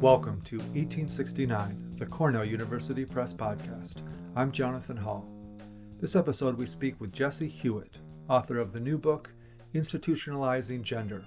[0.00, 4.02] Welcome to 1869, the Cornell University Press Podcast.
[4.34, 5.28] I'm Jonathan Hall.
[6.00, 7.98] This episode, we speak with Jessie Hewitt,
[8.28, 9.32] author of the new book,
[9.74, 11.24] Institutionalizing Gender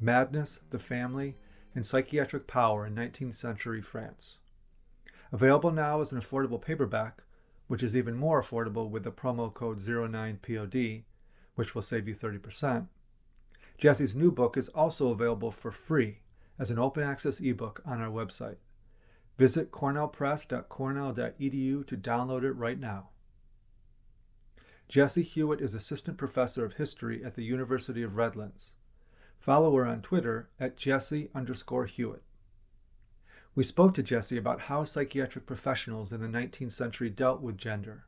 [0.00, 1.34] Madness, the Family,
[1.74, 4.38] and Psychiatric Power in 19th Century France.
[5.32, 7.24] Available now as an affordable paperback,
[7.66, 11.02] which is even more affordable with the promo code 09POD,
[11.56, 12.86] which will save you 30%.
[13.78, 16.22] Jessie's new book is also available for free
[16.58, 18.56] as an open access ebook on our website.
[19.38, 23.10] Visit cornellpress.cornell.edu to download it right now.
[24.88, 28.72] Jessie Hewitt is Assistant Professor of History at the University of Redlands.
[29.38, 32.24] Follow her on Twitter at Jessie underscore Hewitt.
[33.54, 38.06] We spoke to Jessie about how psychiatric professionals in the 19th century dealt with gender,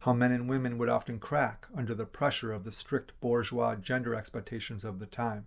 [0.00, 4.14] how men and women would often crack under the pressure of the strict bourgeois gender
[4.14, 5.46] expectations of the time,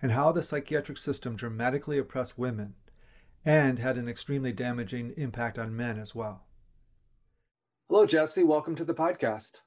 [0.00, 2.74] and how the psychiatric system dramatically oppressed women
[3.44, 6.44] and had an extremely damaging impact on men as well.
[7.88, 8.44] Hello, Jessie.
[8.44, 9.60] Welcome to the podcast.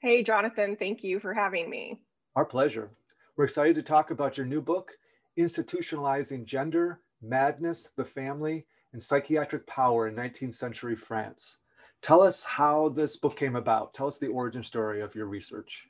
[0.00, 0.76] Hey, Jonathan.
[0.76, 2.00] Thank you for having me.
[2.36, 2.90] Our pleasure.
[3.36, 4.92] We're excited to talk about your new book,
[5.38, 11.58] Institutionalizing Gender, Madness, the Family, and Psychiatric Power in 19th Century France.
[12.02, 13.94] Tell us how this book came about.
[13.94, 15.86] Tell us the origin story of your research.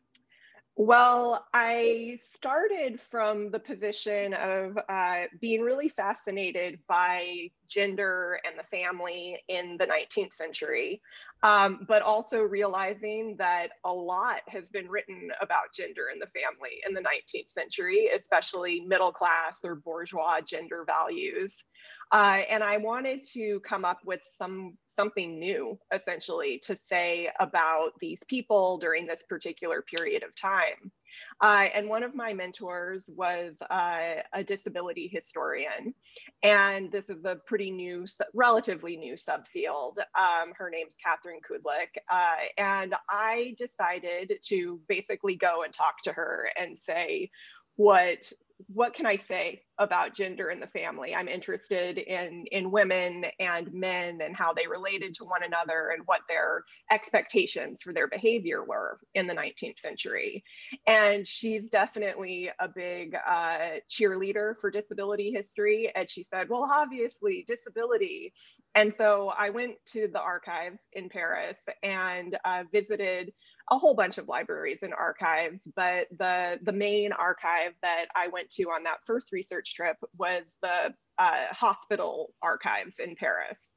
[0.74, 8.62] Well, I started from the position of uh, being really fascinated by gender and the
[8.62, 11.02] family in the 19th century,
[11.42, 16.80] um, but also realizing that a lot has been written about gender and the family
[16.88, 21.64] in the 19th century, especially middle class or bourgeois gender values.
[22.10, 27.92] Uh, and I wanted to come up with some something new, essentially, to say about
[28.00, 30.92] these people during this particular period of time.
[31.40, 35.94] Uh, and one of my mentors was uh, a disability historian.
[36.42, 39.98] And this is a pretty new, relatively new subfield.
[39.98, 42.00] Um, her name's Catherine Kudlick.
[42.10, 47.30] Uh, and I decided to basically go and talk to her and say,
[47.76, 48.32] what
[48.68, 51.14] what can I say about gender in the family?
[51.14, 56.02] I'm interested in, in women and men and how they related to one another and
[56.06, 60.44] what their expectations for their behavior were in the 19th century.
[60.86, 65.90] And she's definitely a big uh, cheerleader for disability history.
[65.94, 68.32] And she said, well, obviously, disability.
[68.74, 73.32] And so I went to the archives in Paris and uh, visited
[73.70, 78.50] a whole bunch of libraries and archives, but the, the main archive that I went
[78.56, 83.72] to on that first research trip was the uh, hospital archives in Paris.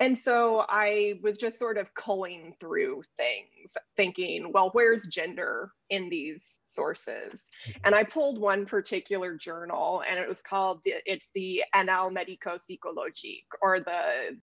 [0.00, 6.08] And so I was just sort of culling through things, thinking, well, where's gender in
[6.08, 7.48] these sources?
[7.82, 13.80] And I pulled one particular journal, and it was called, it's the Annales Médico-Psychologiques, or
[13.80, 14.38] the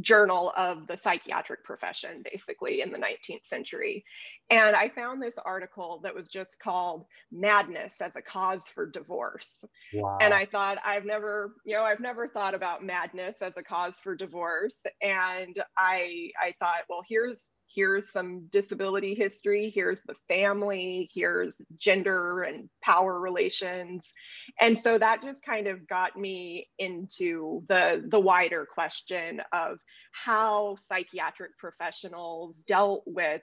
[0.00, 4.04] journal of the psychiatric profession, basically, in the 19th century.
[4.50, 9.64] And I found this article that was just called Madness as a Cause for Divorce.
[9.92, 10.18] Wow.
[10.20, 13.96] And I thought, I've never, you know, I've never thought about madness as a cause
[13.96, 14.80] for divorce.
[15.02, 22.42] And I, I thought, well, here's here's some disability history, here's the family, here's gender
[22.42, 24.12] and power relations.
[24.60, 29.78] And so that just kind of got me into the, the wider question of
[30.12, 33.42] how psychiatric professionals dealt with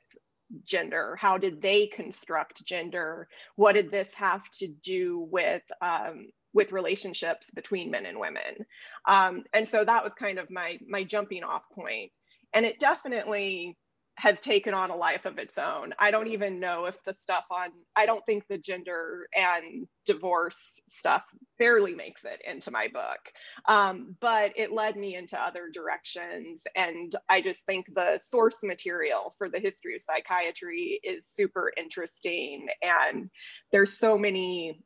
[0.64, 1.16] gender.
[1.20, 3.28] How did they construct gender?
[3.56, 8.66] What did this have to do with um, with relationships between men and women?
[9.08, 12.12] Um, and so that was kind of my my jumping off point.
[12.54, 13.78] And it definitely
[14.20, 15.94] has taken on a life of its own.
[15.98, 20.82] I don't even know if the stuff on, I don't think the gender and divorce
[20.90, 21.24] stuff
[21.58, 23.20] barely makes it into my book.
[23.66, 26.64] Um, but it led me into other directions.
[26.76, 32.68] And I just think the source material for the history of psychiatry is super interesting.
[32.84, 33.30] And
[33.72, 34.84] there's so many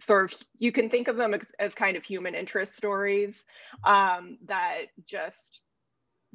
[0.00, 3.44] sort of you can think of them as, as kind of human interest stories
[3.84, 5.60] um, that just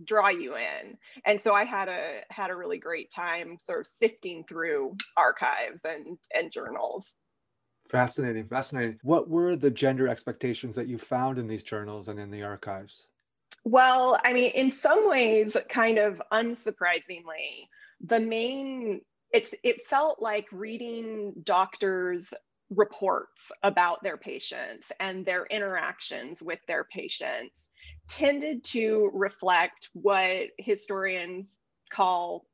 [0.03, 0.97] draw you in.
[1.25, 5.85] And so i had a had a really great time sort of sifting through archives
[5.85, 7.15] and and journals.
[7.89, 8.99] Fascinating fascinating.
[9.03, 13.07] What were the gender expectations that you found in these journals and in the archives?
[13.63, 17.67] Well i mean in some ways kind of unsurprisingly
[18.01, 19.01] the main
[19.31, 22.33] it's it felt like reading doctors
[22.69, 27.69] reports about their patients and their interactions with their patients
[28.07, 31.59] tended to reflect what historians
[31.91, 32.45] call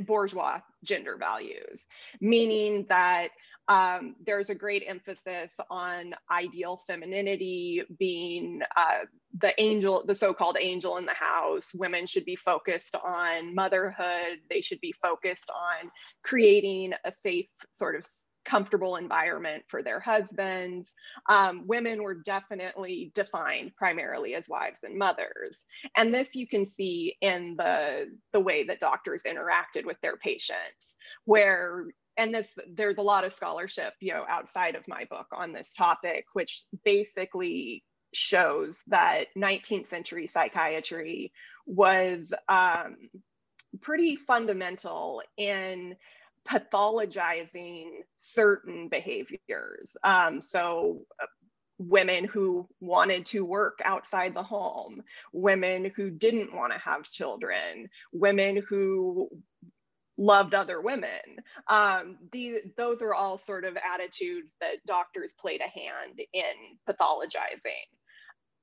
[0.00, 1.86] bourgeois gender values,
[2.20, 3.28] meaning that
[3.68, 9.00] um, there's a great emphasis on ideal femininity being uh,
[9.36, 11.74] the angel, the so-called angel in the house.
[11.74, 14.38] Women should be focused on motherhood.
[14.48, 15.90] They should be focused on
[16.24, 18.06] creating a safe sort of
[18.48, 20.94] comfortable environment for their husbands.
[21.28, 25.66] Um, women were definitely defined primarily as wives and mothers.
[25.96, 30.96] And this you can see in the, the way that doctors interacted with their patients,
[31.24, 31.86] where
[32.16, 35.72] and this there's a lot of scholarship you know outside of my book on this
[35.72, 41.32] topic which basically shows that 19th century psychiatry
[41.66, 42.96] was um,
[43.80, 45.94] pretty fundamental in
[46.48, 49.96] pathologizing certain behaviors.
[50.02, 51.26] Um, so uh,
[51.78, 55.02] women who wanted to work outside the home,
[55.32, 59.28] women who didn't want to have children, women who
[60.16, 61.20] loved other women.
[61.68, 66.42] Um, the, those are all sort of attitudes that doctors played a hand in
[66.88, 67.86] pathologizing.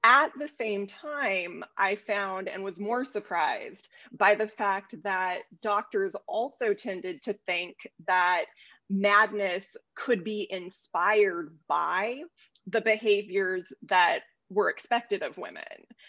[0.07, 6.15] At the same time, I found and was more surprised by the fact that doctors
[6.27, 7.75] also tended to think
[8.05, 8.45] that
[8.87, 9.65] madness
[9.95, 12.21] could be inspired by
[12.67, 14.19] the behaviors that
[14.51, 15.63] were expected of women.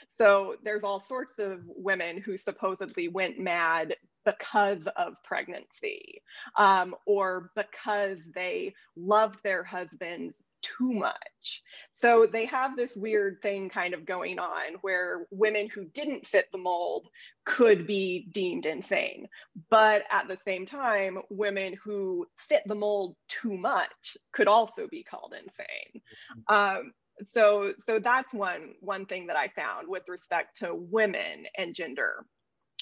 [0.09, 3.97] So there's all sorts of women who supposedly went mad
[4.27, 6.21] because of pregnancy
[6.59, 11.63] um, or because they loved their husbands too much.
[11.91, 16.47] So they have this weird thing kind of going on where women who didn't fit
[16.53, 17.09] the mold
[17.45, 19.29] could be deemed insane.
[19.71, 25.05] But at the same time, women who fit the mold too much could also be
[25.05, 26.03] called insane.
[26.49, 26.93] Um,
[27.23, 32.27] so so that's one one thing that I found with respect to women and gender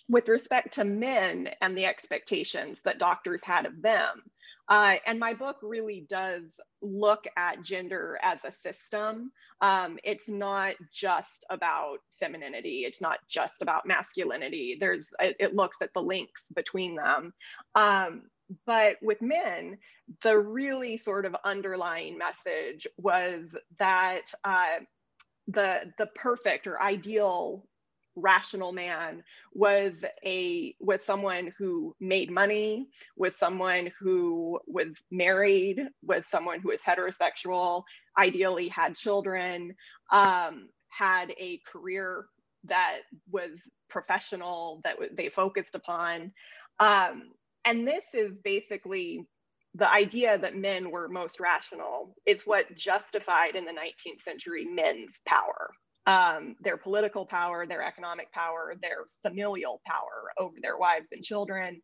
[0.08, 4.22] with respect to men and the expectations that doctors had of them.
[4.68, 9.32] Uh, and my book really does look at gender as a system.
[9.62, 14.76] Um, it's not just about femininity, it's not just about masculinity.
[14.78, 17.32] There's it, it looks at the links between them.
[17.74, 18.24] Um,
[18.66, 19.78] but with men,
[20.22, 24.80] the really sort of underlying message was that uh,
[25.48, 27.66] the the perfect or ideal
[28.16, 29.22] rational man
[29.52, 36.68] was a was someone who made money was someone who was married was someone who
[36.68, 37.82] was heterosexual
[38.18, 39.74] ideally had children
[40.12, 42.26] um, had a career
[42.64, 43.00] that
[43.30, 43.50] was
[43.88, 46.32] professional that they focused upon.
[46.80, 47.30] Um,
[47.64, 49.26] and this is basically
[49.74, 55.20] the idea that men were most rational is what justified in the 19th century men's
[55.26, 55.70] power
[56.06, 61.80] um, their political power, their economic power, their familial power over their wives and children.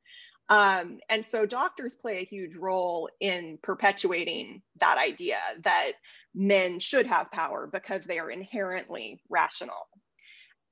[0.49, 5.93] Um, and so doctors play a huge role in perpetuating that idea that
[6.35, 9.89] men should have power because they are inherently rational.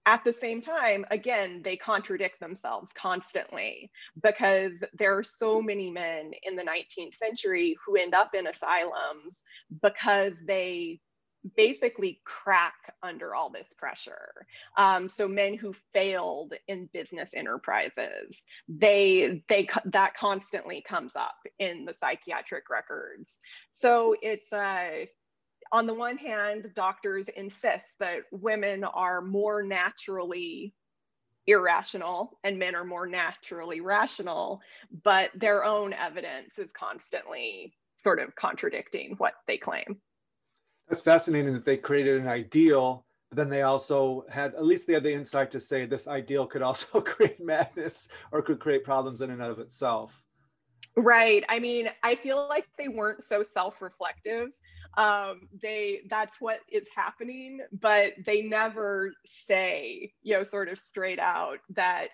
[0.05, 3.91] At the same time, again, they contradict themselves constantly
[4.21, 9.45] because there are so many men in the 19th century who end up in asylums
[9.83, 10.99] because they
[11.57, 14.47] basically crack under all this pressure.
[14.77, 21.85] Um, so men who failed in business enterprises, they they that constantly comes up in
[21.85, 23.39] the psychiatric records.
[23.73, 25.07] So it's uh,
[25.73, 30.75] on the one hand, doctors insist that women are more naturally
[31.47, 34.61] irrational and men are more naturally rational,
[35.03, 40.01] but their own evidence is constantly sort of contradicting what they claim.
[40.89, 44.95] That's fascinating that they created an ideal, but then they also had, at least they
[44.95, 49.21] had the insight to say this ideal could also create madness or could create problems
[49.21, 50.23] in and of itself.
[50.97, 51.45] Right.
[51.49, 54.49] I mean, I feel like they weren't so self-reflective.
[54.97, 61.21] Um, they that's what is happening, but they never say, you know, sort of straight
[61.21, 62.09] out that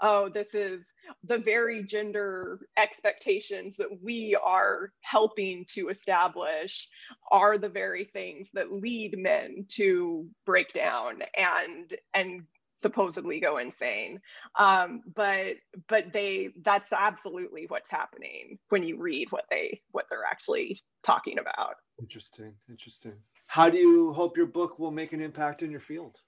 [0.00, 0.84] oh, this is
[1.24, 6.88] the very gender expectations that we are helping to establish
[7.30, 12.42] are the very things that lead men to break down and and
[12.78, 14.20] supposedly go insane.
[14.56, 15.56] Um, but
[15.88, 21.38] but they that's absolutely what's happening when you read what they what they're actually talking
[21.38, 21.74] about.
[22.00, 23.14] Interesting interesting.
[23.46, 26.20] How do you hope your book will make an impact in your field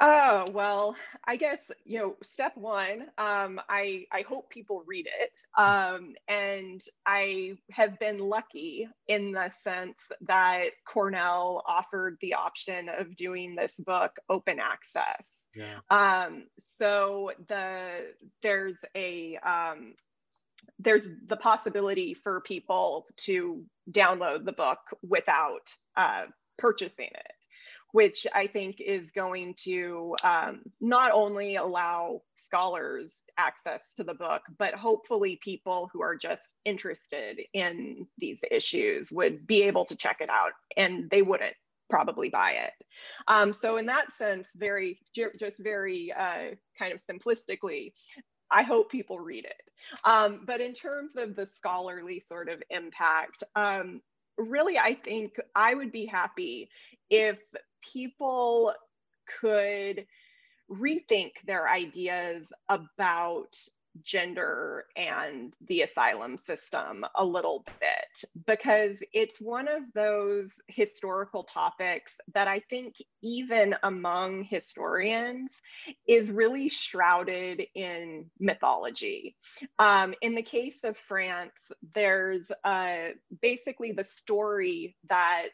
[0.00, 5.32] Oh, well, I guess, you know, step one, um, I, I hope people read it.
[5.60, 13.16] Um, and I have been lucky in the sense that Cornell offered the option of
[13.16, 15.48] doing this book open access.
[15.56, 15.80] Yeah.
[15.90, 18.12] Um, so the
[18.42, 19.94] there's a um,
[20.78, 26.26] there's the possibility for people to download the book without uh,
[26.56, 27.37] purchasing it
[27.92, 34.42] which I think is going to um, not only allow scholars access to the book,
[34.58, 40.18] but hopefully people who are just interested in these issues would be able to check
[40.20, 41.54] it out and they wouldn't
[41.88, 42.74] probably buy it.
[43.26, 47.92] Um, so in that sense, very, just very uh, kind of simplistically,
[48.50, 49.70] I hope people read it.
[50.04, 54.02] Um, but in terms of the scholarly sort of impact, um,
[54.36, 56.68] really, I think I would be happy
[57.10, 57.38] if
[57.80, 58.72] people
[59.40, 60.06] could
[60.70, 63.56] rethink their ideas about
[64.02, 72.16] gender and the asylum system a little bit because it's one of those historical topics
[72.34, 75.60] that I think, even among historians,
[76.06, 79.36] is really shrouded in mythology.
[79.78, 83.08] Um, in the case of France, there's uh,
[83.42, 85.48] basically the story that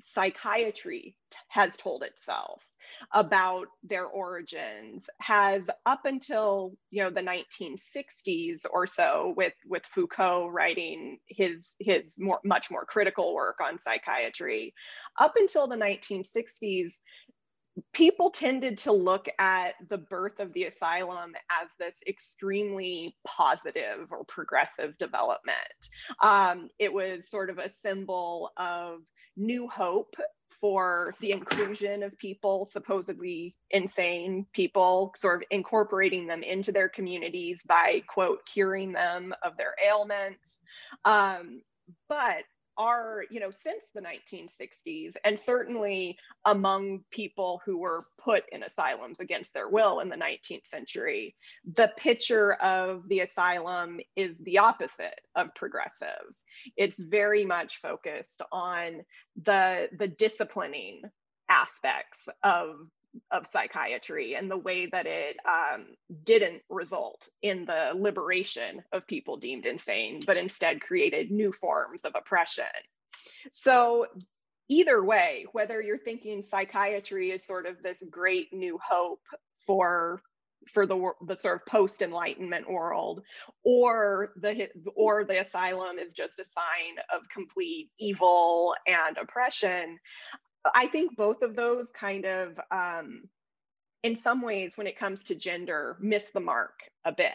[0.00, 1.16] psychiatry
[1.48, 2.64] has told itself
[3.12, 10.48] about their origins has up until you know the 1960s or so with with Foucault
[10.48, 14.72] writing his his more much more critical work on psychiatry.
[15.18, 16.94] Up until the 1960s
[17.92, 24.24] people tended to look at the birth of the asylum as this extremely positive or
[24.24, 25.56] progressive development.
[26.22, 29.00] Um, it was sort of a symbol of
[29.36, 30.16] new hope
[30.60, 37.62] for the inclusion of people, supposedly insane people, sort of incorporating them into their communities
[37.68, 40.60] by, quote, curing them of their ailments.
[41.04, 41.62] Um,
[42.08, 42.44] but
[42.78, 49.20] are, you know, since the 1960s, and certainly among people who were put in asylums
[49.20, 51.34] against their will in the 19th century,
[51.74, 56.08] the picture of the asylum is the opposite of progressive.
[56.76, 59.02] It's very much focused on
[59.42, 61.02] the, the disciplining
[61.48, 62.76] aspects of
[63.30, 65.86] of psychiatry and the way that it um,
[66.24, 72.12] didn't result in the liberation of people deemed insane, but instead created new forms of
[72.14, 72.64] oppression.
[73.52, 74.06] So,
[74.68, 79.26] either way, whether you're thinking psychiatry is sort of this great new hope
[79.66, 80.22] for
[80.72, 83.22] for the the sort of post enlightenment world
[83.64, 89.98] or the or the asylum is just a sign of complete evil and oppression
[90.74, 93.24] I think both of those kind of, um,
[94.02, 97.32] in some ways, when it comes to gender, miss the mark a bit.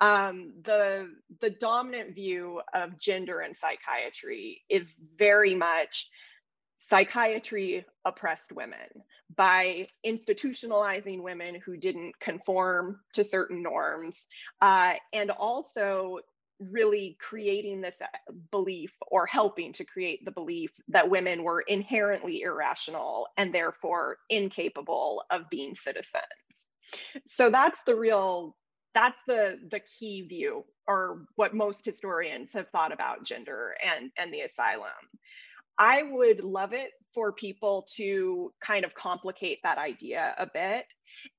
[0.00, 1.10] Um, the
[1.40, 6.10] the dominant view of gender and psychiatry is very much
[6.78, 9.02] psychiatry oppressed women
[9.34, 14.28] by institutionalizing women who didn't conform to certain norms
[14.60, 16.18] uh, and also
[16.72, 18.06] really creating this uh,
[18.50, 25.22] belief or helping to create the belief that women were inherently irrational and therefore incapable
[25.30, 26.66] of being citizens.
[27.26, 28.56] So that's the real
[28.94, 34.32] that's the the key view or what most historians have thought about gender and and
[34.32, 34.90] the asylum.
[35.78, 40.86] I would love it for people to kind of complicate that idea a bit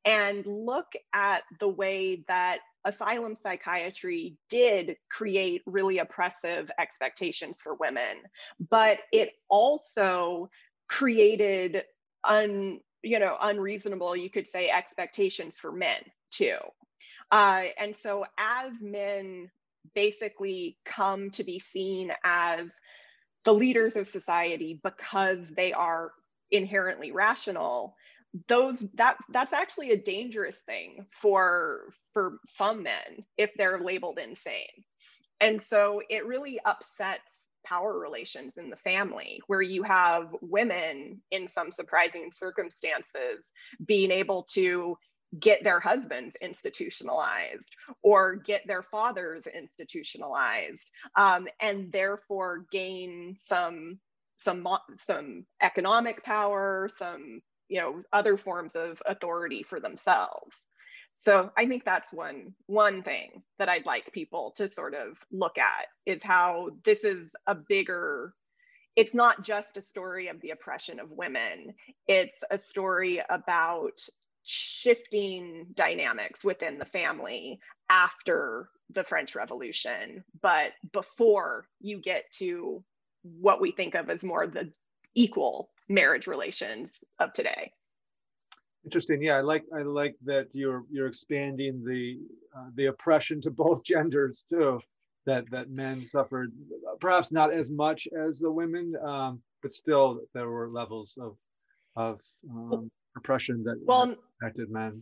[0.06, 8.18] and look at the way that asylum psychiatry did create really oppressive expectations for women,
[8.70, 10.50] but it also
[10.88, 11.84] created
[12.24, 16.00] un, you know, unreasonable, you could say, expectations for men
[16.32, 16.58] too.
[17.30, 19.52] Uh, and so as men
[19.94, 22.70] basically come to be seen as
[23.44, 26.12] the leaders of society because they are
[26.52, 27.96] inherently rational
[28.48, 34.84] those that that's actually a dangerous thing for for some men if they're labeled insane.
[35.40, 37.22] And so it really upsets
[37.66, 43.52] power relations in the family where you have women in some surprising circumstances
[43.86, 44.98] being able to
[45.40, 54.00] get their husbands institutionalized or get their fathers institutionalized um, and therefore gain some
[54.40, 54.66] some
[55.00, 60.66] some economic power some you know other forms of authority for themselves.
[61.20, 65.58] So i think that's one one thing that i'd like people to sort of look
[65.58, 68.36] at is how this is a bigger
[68.98, 71.76] it's not just a story of the oppression of women.
[72.08, 74.02] It's a story about
[74.44, 77.60] shifting dynamics within the family
[77.90, 82.84] after the French Revolution, but before you get to
[83.22, 84.72] what we think of as more the
[85.14, 87.72] equal marriage relations of today.
[88.84, 89.22] Interesting.
[89.22, 92.20] Yeah, I like I like that you're you're expanding the
[92.56, 94.80] uh, the oppression to both genders too.
[95.26, 96.54] That that men suffered
[97.02, 101.36] perhaps not as much as the women, um, but still there were levels of
[101.98, 105.02] of um, oppression that well, affected men.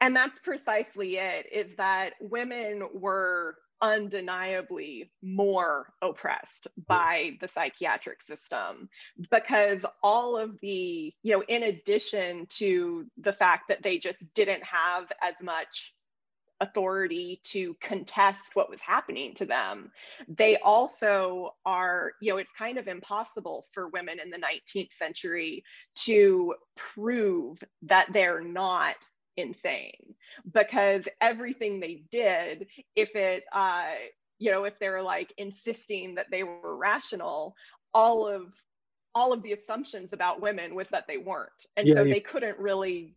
[0.00, 1.46] And that's precisely it.
[1.52, 6.82] Is that women were undeniably more oppressed mm-hmm.
[6.86, 8.88] by the psychiatric system
[9.30, 14.64] because all of the, you know, in addition to the fact that they just didn't
[14.64, 15.94] have as much
[16.60, 19.90] authority to contest what was happening to them.
[20.28, 25.64] They also are, you know, it's kind of impossible for women in the 19th century
[26.04, 28.96] to prove that they're not
[29.36, 30.14] insane
[30.52, 33.90] because everything they did, if it, uh,
[34.38, 37.54] you know, if they're like insisting that they were rational,
[37.94, 38.52] all of
[39.14, 42.12] all of the assumptions about women was that they weren't and yeah, so yeah.
[42.12, 43.16] they couldn't really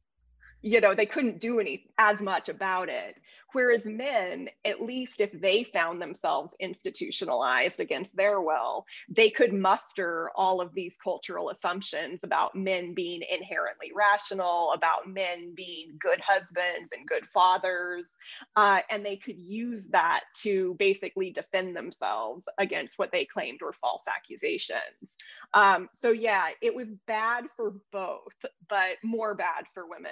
[0.62, 3.16] you know they couldn't do any as much about it.
[3.52, 10.30] Whereas men at least if they found themselves institutionalized against their will they could muster
[10.36, 16.92] all of these cultural assumptions about men being inherently rational about men being good husbands
[16.96, 18.16] and good fathers
[18.56, 23.74] uh, and they could use that to basically defend themselves against what they claimed were
[23.74, 25.18] false accusations.
[25.54, 28.36] Um, so yeah it was bad for both
[28.68, 30.12] but more bad for women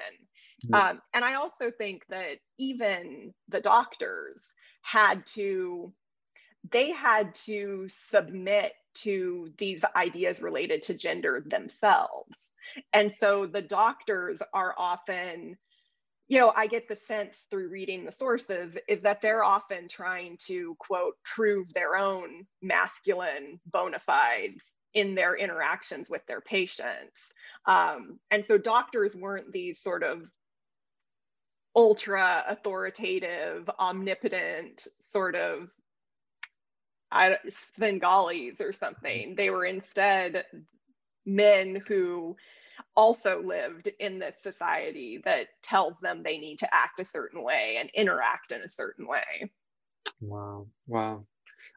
[0.74, 4.52] um, and I also think that even the doctors
[4.82, 5.94] had to,
[6.72, 12.52] they had to submit to these ideas related to gender themselves.
[12.94, 15.58] And so the doctors are often,
[16.28, 20.38] you know, I get the sense through reading the sources is that they're often trying
[20.48, 27.32] to, quote, prove their own masculine bona fides in their interactions with their patients.
[27.68, 30.32] Um, and so doctors weren't these sort of
[31.76, 35.70] ultra authoritative, omnipotent sort of
[37.12, 39.36] I, Svengalis or something.
[39.36, 40.46] They were instead
[41.28, 42.36] men who
[42.96, 47.78] also lived in this society that tells them they need to act a certain way
[47.80, 49.52] and interact in a certain way.
[50.20, 51.24] Wow, wow.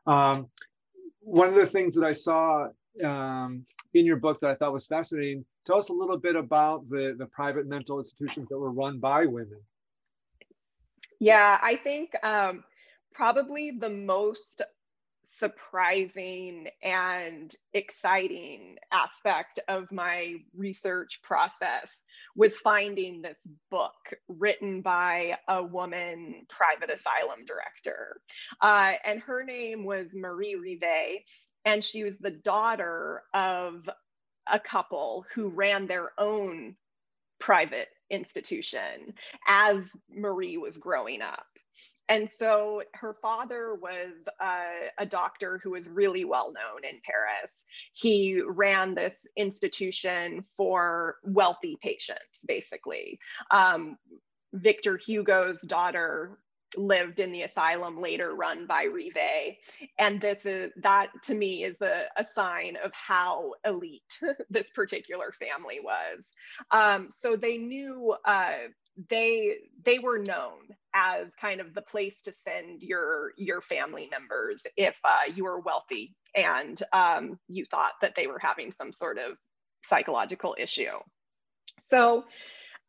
[0.06, 0.48] Um,
[1.20, 2.68] one of the things that I saw
[3.02, 6.88] um, in your book that I thought was fascinating, tell us a little bit about
[6.88, 9.60] the, the private mental institutions that were run by women.
[11.18, 12.64] Yeah, I think um,
[13.12, 14.62] probably the most
[15.32, 22.02] surprising and exciting aspect of my research process
[22.36, 23.38] was finding this
[23.70, 28.20] book written by a woman private asylum director.
[28.60, 31.22] Uh, and her name was Marie Rivet,
[31.64, 33.88] and she was the daughter of
[34.50, 36.76] a couple who ran their own
[37.38, 39.14] private institution
[39.46, 41.46] as Marie was growing up.
[42.08, 47.64] And so her father was uh, a doctor who was really well known in Paris.
[47.92, 53.20] He ran this institution for wealthy patients, basically.
[53.52, 53.96] Um,
[54.52, 56.40] Victor Hugo's daughter
[56.76, 59.58] lived in the asylum later run by Rivet.
[59.98, 64.18] And this is that to me is a, a sign of how elite
[64.50, 66.32] this particular family was.
[66.70, 68.68] Um, so they knew uh,
[69.08, 70.58] they they were known
[70.94, 75.60] as kind of the place to send your your family members if uh, you were
[75.60, 79.36] wealthy and um, you thought that they were having some sort of
[79.84, 80.98] psychological issue.
[81.80, 82.24] So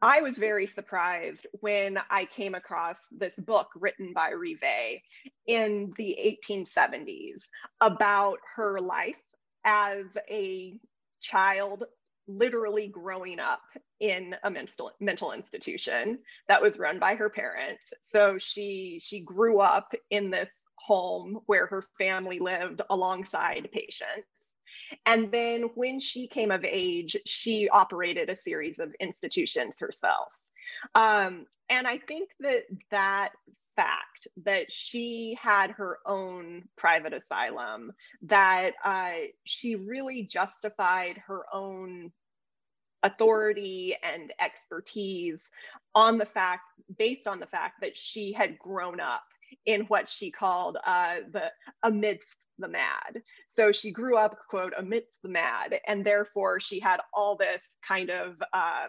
[0.02, 5.02] I was very surprised when I came across this book written by Rivet
[5.46, 7.50] in the 1870s
[7.82, 9.22] about her life
[9.64, 10.80] as a
[11.22, 11.84] child
[12.28, 13.62] literally growing up
[14.00, 17.94] in a mental mental institution that was run by her parents.
[18.02, 24.28] So she she grew up in this home where her family lived alongside patients
[25.05, 30.34] and then when she came of age, she operated a series of institutions herself.
[30.95, 33.29] Um, and I think that that
[33.75, 37.91] fact that she had her own private asylum,
[38.23, 42.12] that uh, she really justified her own
[43.03, 45.49] authority and expertise
[45.95, 46.63] on the fact,
[46.97, 49.23] based on the fact that she had grown up
[49.65, 51.51] in what she called uh, the
[51.84, 53.21] amidst the mad.
[53.47, 58.10] So she grew up, quote, amidst the mad, and therefore she had all this kind
[58.10, 58.88] of uh,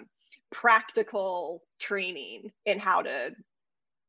[0.50, 3.30] practical training in how to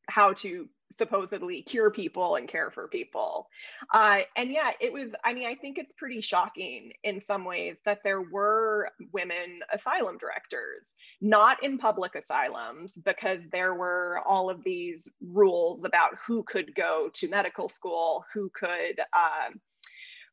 [0.10, 3.50] how to supposedly cure people and care for people.
[3.94, 7.78] Uh, and yeah, it was, I mean, I think it's pretty shocking in some ways
[7.86, 14.64] that there were women asylum directors, not in public asylums, because there were all of
[14.64, 19.00] these rules about who could go to medical school, who could.
[19.14, 19.50] Uh,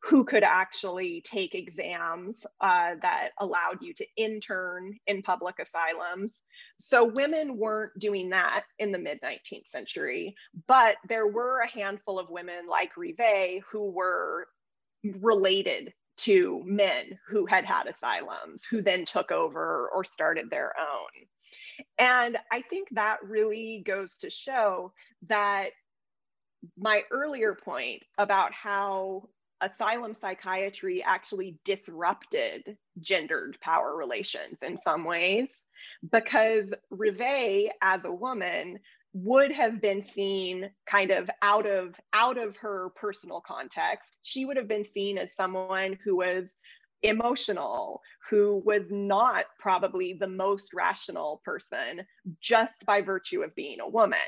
[0.02, 6.42] who could actually take exams uh, that allowed you to intern in public asylums.
[6.78, 10.34] So women weren't doing that in the mid 19th century,
[10.66, 14.46] but there were a handful of women like Rivet who were
[15.04, 21.26] related to men who had had asylums, who then took over or started their own.
[21.98, 24.92] And I think that really goes to show
[25.28, 25.70] that
[26.76, 29.28] my earlier point about how
[29.60, 35.62] asylum psychiatry actually disrupted gendered power relations in some ways
[36.10, 38.78] because Rivet as a woman
[39.12, 44.16] would have been seen kind of out of out of her personal context.
[44.22, 46.54] She would have been seen as someone who was
[47.02, 52.02] emotional who was not probably the most rational person
[52.40, 54.18] just by virtue of being a woman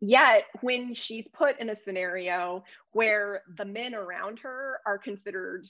[0.00, 5.66] Yet, when she's put in a scenario where the men around her are considered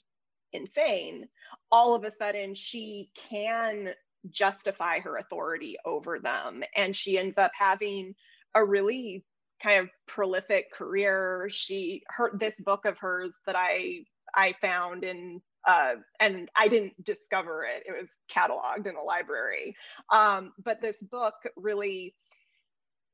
[0.53, 1.29] insane,
[1.71, 3.91] all of a sudden she can
[4.31, 6.63] justify her authority over them.
[6.75, 8.15] And she ends up having
[8.55, 9.25] a really
[9.63, 11.49] kind of prolific career.
[11.51, 14.05] She her this book of hers that I
[14.35, 17.83] I found in uh, and I didn't discover it.
[17.87, 19.77] It was cataloged in a library.
[20.13, 22.15] Um, but this book really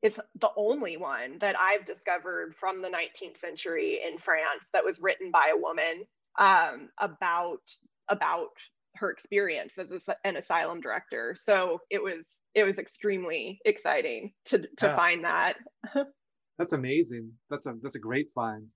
[0.02, 5.00] it's the only one that I've discovered from the 19th century in France that was
[5.00, 6.04] written by a woman
[6.38, 7.60] um, about
[8.08, 8.48] about
[8.96, 11.34] her experience as a, an asylum director.
[11.36, 14.96] So it was it was extremely exciting to to yeah.
[14.96, 15.54] find that.
[16.58, 17.32] that's amazing.
[17.48, 18.66] That's a that's a great find.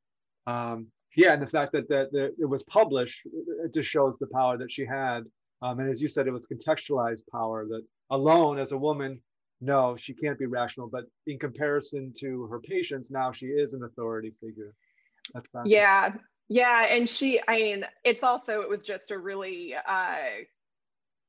[0.47, 0.87] Um,
[1.17, 3.21] yeah, and the fact that, that that it was published
[3.65, 5.23] it just shows the power that she had.
[5.63, 9.21] Um, and as you said, it was contextualized power that alone as a woman
[9.61, 10.89] no, she can't be rational.
[10.89, 14.75] But in comparison to her patients, now she is an authority figure.
[15.65, 16.15] Yeah,
[16.49, 17.41] yeah, and she.
[17.49, 19.75] I mean, it's also it was just a really.
[19.75, 20.17] Uh,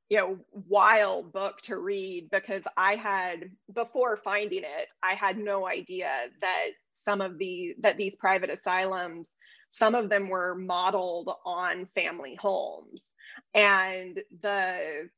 [0.10, 5.68] you know wild book to read because i had before finding it i had no
[5.68, 6.10] idea
[6.40, 9.36] that some of the that these private asylums
[9.70, 13.12] some of them were modeled on family homes
[13.54, 15.10] and the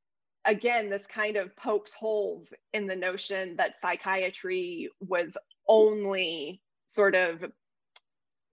[0.46, 7.44] again, this kind of pokes holes in the notion that psychiatry was only sort of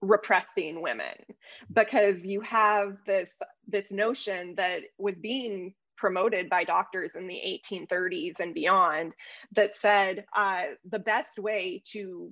[0.01, 1.15] repressing women
[1.73, 3.31] because you have this
[3.67, 7.41] this notion that was being promoted by doctors in the
[7.73, 9.13] 1830s and beyond
[9.53, 12.31] that said uh, the best way to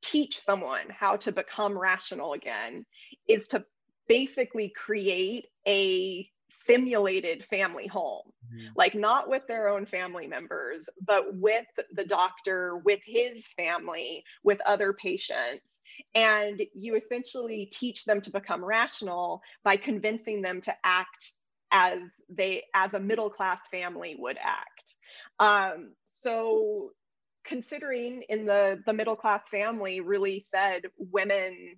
[0.00, 2.86] teach someone how to become rational again
[3.28, 3.64] is to
[4.06, 8.32] basically create a simulated family home.
[8.52, 8.66] Mm-hmm.
[8.76, 14.60] like not with their own family members but with the doctor with his family with
[14.66, 15.78] other patients.
[16.14, 21.32] And you essentially teach them to become rational by convincing them to act
[21.70, 24.96] as they as a middle class family would act.
[25.38, 26.90] Um, so
[27.44, 31.76] considering in the the middle class family really said women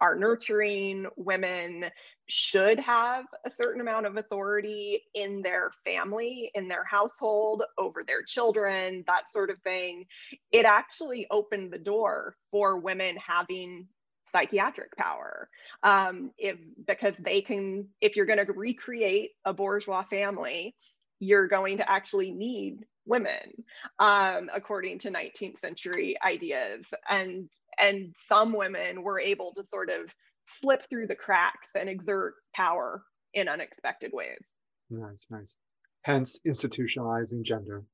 [0.00, 1.86] are nurturing women
[2.28, 8.22] should have a certain amount of authority in their family in their household over their
[8.22, 10.04] children that sort of thing.
[10.50, 13.86] It actually opened the door for women having
[14.28, 15.48] psychiatric power
[15.84, 20.74] um, if because they can if you're going to recreate a bourgeois family
[21.18, 23.64] you're going to actually need women
[23.98, 26.92] um, according to 19th century ideas.
[27.08, 27.48] And
[27.80, 30.14] and some women were able to sort of
[30.46, 33.02] slip through the cracks and exert power
[33.34, 34.52] in unexpected ways.
[34.90, 35.56] Nice nice.
[36.02, 37.84] Hence institutionalizing gender.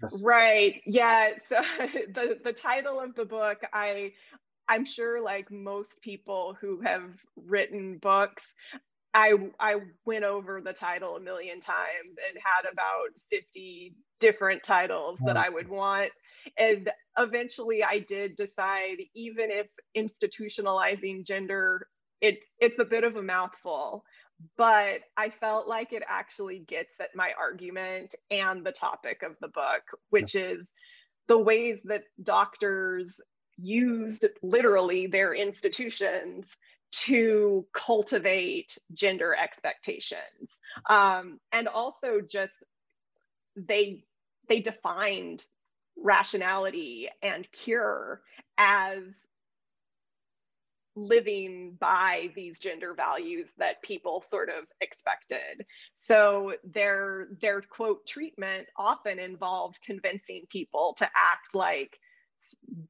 [0.00, 0.22] Yes.
[0.24, 0.80] right.
[0.86, 1.30] Yeah.
[1.46, 4.12] So the the title of the book i
[4.68, 8.54] i'm sure like most people who have written books
[9.16, 15.18] I I went over the title a million times and had about 50 different titles
[15.24, 16.10] that I would want.
[16.58, 21.88] And eventually I did decide even if institutionalizing gender
[22.20, 24.04] it it's a bit of a mouthful,
[24.56, 29.48] but I felt like it actually gets at my argument and the topic of the
[29.48, 30.42] book, which yeah.
[30.42, 30.66] is
[31.28, 33.20] the ways that doctors
[33.58, 36.56] used literally their institutions
[36.92, 40.50] to cultivate gender expectations
[40.88, 42.52] um, and also just
[43.56, 44.04] they
[44.48, 45.44] they defined
[45.96, 48.20] rationality and cure
[48.58, 49.02] as
[50.96, 55.64] living by these gender values that people sort of expected.
[55.98, 61.98] So their their quote treatment often involved convincing people to act like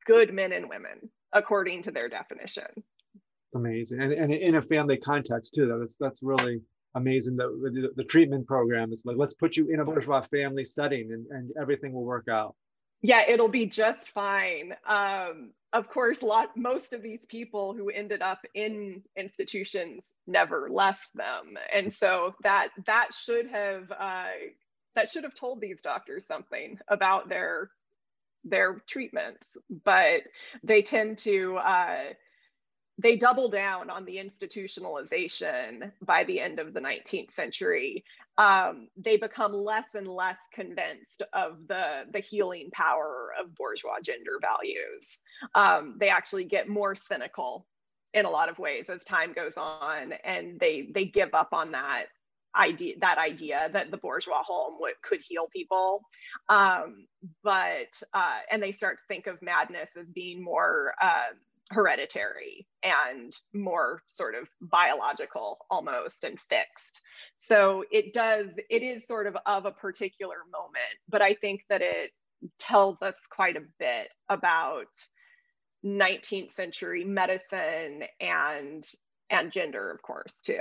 [0.05, 2.67] good men and women according to their definition.
[3.55, 5.77] Amazing, and, and in a family context too.
[5.79, 6.61] That's that's really
[6.95, 7.37] amazing.
[7.37, 11.11] The, the, the treatment program is like let's put you in a bourgeois family setting,
[11.13, 12.55] and, and everything will work out
[13.03, 14.75] yeah it'll be just fine.
[14.87, 21.15] Um, of course lot most of these people who ended up in institutions never left
[21.15, 21.57] them.
[21.75, 24.27] And so that that should have uh,
[24.95, 27.71] that should have told these doctors something about their
[28.45, 29.57] their treatments.
[29.85, 30.23] But
[30.63, 32.05] they tend to uh,
[32.99, 38.05] they double down on the institutionalization by the end of the 19th century.
[38.39, 44.39] Um, they become less and less convinced of the, the healing power of bourgeois gender
[44.41, 45.21] values.
[45.55, 47.67] Um, they actually get more cynical
[48.15, 51.73] in a lot of ways as time goes on, and they they give up on
[51.73, 52.07] that
[52.57, 56.01] idea that idea that the bourgeois home would, could heal people
[56.49, 57.07] um,
[57.43, 61.35] but uh, and they start to think of madness as being more uh,
[61.71, 67.01] hereditary and more sort of biological almost and fixed.
[67.39, 71.83] So it does, it is sort of of a particular moment, but I think that
[71.83, 72.11] it
[72.59, 74.87] tells us quite a bit about
[75.85, 78.85] 19th century medicine and
[79.31, 80.59] and gender of course too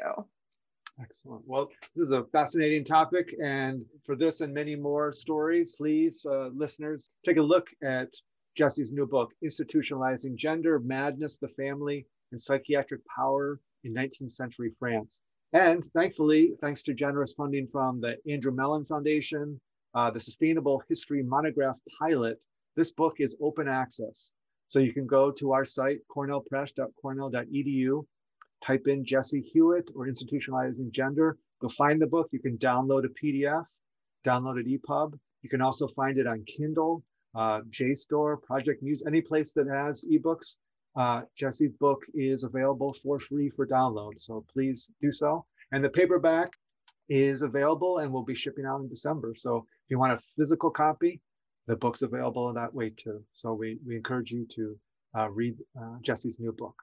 [1.02, 6.26] excellent well this is a fascinating topic and for this and many more stories please
[6.30, 8.14] uh, listeners take a look at
[8.56, 15.22] Jessie's new book, Institutionalizing Gender, Madness, the Family, and Psychiatric Power in 19th Century France.
[15.54, 19.60] And thankfully, thanks to generous funding from the Andrew Mellon Foundation,
[19.94, 22.40] uh, the Sustainable History Monograph Pilot,
[22.76, 24.32] this book is open access.
[24.68, 28.06] So you can go to our site, cornellpress.cornell.edu,
[28.66, 31.38] type in Jessie Hewitt or Institutionalizing Gender.
[31.62, 32.30] Go find the book.
[32.32, 33.66] You can download a PDF,
[34.26, 35.18] download an EPUB.
[35.44, 37.04] You can also find it on Kindle
[37.36, 40.58] uh, JSTOR, Project Muse, any place that has ebooks.
[40.98, 45.46] Uh, Jessie's book is available for free for download, so please do so.
[45.72, 46.50] And the paperback
[47.10, 49.34] is available and will be shipping out in December.
[49.36, 51.22] So if you want a physical copy,
[51.68, 53.24] the book's available that way too.
[53.34, 54.80] So we, we encourage you to
[55.18, 56.76] uh, read uh, Jessie's new book.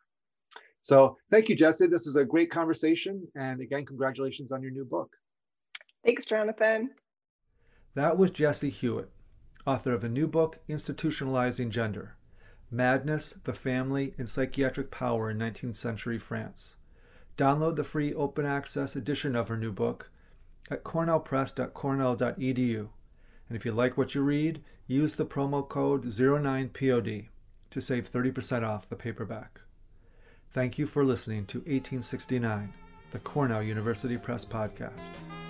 [0.82, 1.86] So thank you, Jessie.
[1.86, 3.26] This was a great conversation.
[3.36, 5.10] And again, congratulations on your new book.
[6.04, 6.90] Thanks, Jonathan.
[7.94, 9.10] That was Jessie Hewitt
[9.66, 12.16] author of the new book Institutionalizing Gender
[12.70, 16.74] Madness, the Family, and Psychiatric Power in 19th Century France.
[17.36, 20.10] Download the free open access edition of her new book
[20.70, 22.88] at cornellpress.cornell.edu.
[23.48, 27.28] And if you like what you read, use the promo code 09POD
[27.70, 29.60] to save 30% off the paperback.
[30.52, 32.72] Thank you for listening to 1869,
[33.10, 35.41] the Cornell University Press Podcast.